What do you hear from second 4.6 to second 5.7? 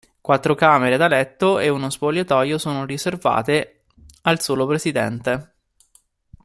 presidente.